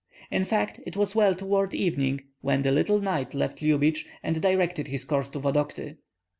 [0.31, 4.87] In fact, it was well toward evening when the little knight left Lyubich and directed
[4.87, 5.97] his course to Vodokty.